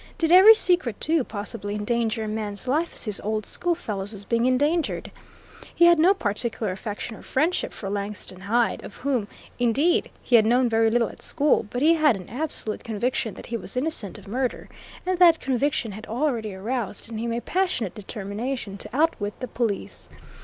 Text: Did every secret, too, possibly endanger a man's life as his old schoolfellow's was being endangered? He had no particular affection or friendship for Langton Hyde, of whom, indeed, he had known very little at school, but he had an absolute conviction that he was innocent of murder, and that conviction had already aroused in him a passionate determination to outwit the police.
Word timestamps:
Did 0.17 0.31
every 0.31 0.55
secret, 0.55 0.99
too, 0.99 1.23
possibly 1.23 1.75
endanger 1.75 2.23
a 2.23 2.27
man's 2.27 2.67
life 2.67 2.95
as 2.95 3.03
his 3.03 3.21
old 3.21 3.45
schoolfellow's 3.45 4.11
was 4.13 4.25
being 4.25 4.47
endangered? 4.47 5.11
He 5.75 5.85
had 5.85 5.99
no 5.99 6.15
particular 6.15 6.71
affection 6.71 7.15
or 7.15 7.21
friendship 7.21 7.71
for 7.71 7.87
Langton 7.87 8.39
Hyde, 8.39 8.83
of 8.83 8.97
whom, 8.97 9.27
indeed, 9.59 10.09
he 10.23 10.37
had 10.37 10.43
known 10.47 10.67
very 10.67 10.89
little 10.89 11.09
at 11.09 11.21
school, 11.21 11.67
but 11.69 11.83
he 11.83 11.93
had 11.93 12.15
an 12.15 12.29
absolute 12.29 12.83
conviction 12.83 13.35
that 13.35 13.45
he 13.45 13.57
was 13.57 13.77
innocent 13.77 14.17
of 14.17 14.27
murder, 14.27 14.69
and 15.05 15.19
that 15.19 15.39
conviction 15.39 15.91
had 15.91 16.07
already 16.07 16.55
aroused 16.55 17.11
in 17.11 17.19
him 17.19 17.31
a 17.31 17.39
passionate 17.39 17.93
determination 17.93 18.79
to 18.79 18.89
outwit 18.97 19.39
the 19.39 19.47
police. 19.47 20.09